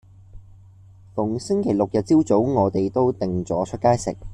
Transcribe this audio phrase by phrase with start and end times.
[1.13, 4.17] 逢星期六日朝早，我哋都定咗出街食